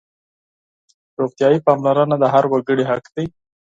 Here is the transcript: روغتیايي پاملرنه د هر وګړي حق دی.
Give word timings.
روغتیايي 1.19 1.59
پاملرنه 1.65 2.15
د 2.19 2.23
هر 2.33 2.43
وګړي 2.51 2.83
حق 2.89 3.05
دی. 3.15 3.25